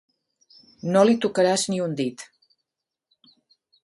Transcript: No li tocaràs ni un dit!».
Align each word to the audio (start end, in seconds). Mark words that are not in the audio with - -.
No 0.95 1.03
li 1.09 1.17
tocaràs 1.25 1.65
ni 1.73 1.77
un 1.87 1.93
dit!». 1.99 2.25